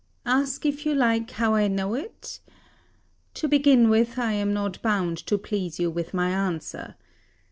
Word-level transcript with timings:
Ask 0.25 0.65
if 0.65 0.83
you 0.83 0.95
like 0.95 1.29
how 1.29 1.53
I 1.53 1.67
know 1.67 1.93
it? 1.93 2.39
To 3.35 3.47
begin 3.47 3.87
with, 3.87 4.17
I 4.17 4.31
am 4.33 4.51
not 4.51 4.81
bound 4.81 5.19
to 5.27 5.37
please 5.37 5.79
you 5.79 5.91
with 5.91 6.11
my 6.11 6.31
answer. 6.31 6.95